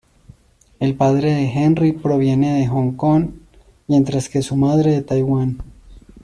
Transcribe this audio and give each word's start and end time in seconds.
El 0.79 0.95
padre 0.95 1.31
de 1.35 1.43
Henry 1.47 1.91
proviene 1.91 2.53
de 2.59 2.65
Hong 2.67 2.93
Kong, 2.95 3.35
mientras 3.87 4.29
que 4.29 4.41
su 4.41 4.55
madre 4.55 4.89
de 4.93 5.03
Taiwán. 5.03 5.59